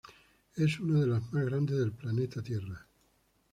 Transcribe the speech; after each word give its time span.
Es 0.55 0.79
una 0.79 0.99
de 0.99 1.05
las 1.05 1.31
más 1.31 1.45
grandes 1.45 1.77
del 1.77 1.91
planeta 1.91 2.41
Tierra. 2.41 2.87